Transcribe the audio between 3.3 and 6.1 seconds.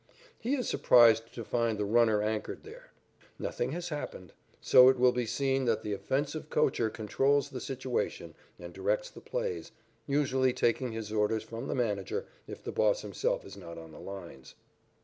Nothing has happened. So it will be seen that the